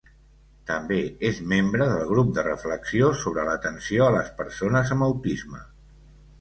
També 0.69 0.95
és 1.29 1.41
membre 1.51 1.87
del 1.91 2.07
grup 2.13 2.33
de 2.39 2.45
reflexió 2.49 3.11
sobre 3.21 3.47
l'atenció 3.51 4.09
a 4.09 4.17
les 4.19 4.35
persones 4.43 4.99
amb 4.99 5.11
autisme. 5.13 5.65